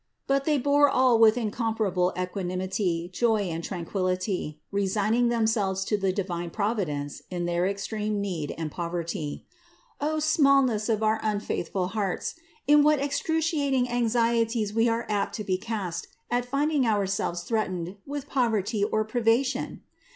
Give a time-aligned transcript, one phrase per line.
[0.25, 6.49] But they bore all with incomparable equanimity, joy and tranquillity, resigning themselves to the divine
[6.49, 9.45] Providence in their extreme need and poverty.
[9.99, 12.33] O smallness of our unfaithful hearts!
[12.65, 17.53] In what excruci ating anxieties we are apt to be cast at finding ourselves THE
[17.57, 19.83] INCARNATION 561 threatened with poverty or privation!